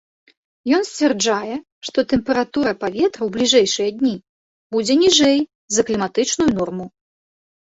Ён 0.77 0.81
сцвярджае, 0.91 1.55
што 1.89 1.99
тэмпература 2.13 2.71
паветра 2.85 3.09
ў 3.23 3.29
бліжэйшыя 3.35 3.89
дні 4.01 4.15
будзе 4.77 4.93
ніжэй 5.03 5.39
за 5.77 5.81
кліматычную 5.91 6.49
норму. 6.57 6.85